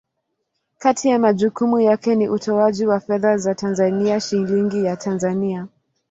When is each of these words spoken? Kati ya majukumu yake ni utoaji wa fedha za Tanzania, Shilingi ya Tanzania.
Kati 0.77 1.09
ya 1.09 1.19
majukumu 1.19 1.79
yake 1.79 2.15
ni 2.15 2.29
utoaji 2.29 2.85
wa 2.85 2.99
fedha 2.99 3.37
za 3.37 3.55
Tanzania, 3.55 4.19
Shilingi 4.19 4.85
ya 4.85 4.95
Tanzania. 4.97 5.67